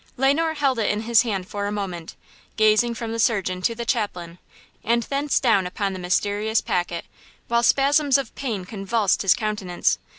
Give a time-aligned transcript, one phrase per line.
[0.17, 2.15] Le Noir held it in his hand for a moment,
[2.57, 4.39] gazing from the surgeon to the chaplain,
[4.83, 7.05] and thence down upon the mysterious packet,
[7.49, 9.99] while spasms of pain convulsed his countenance.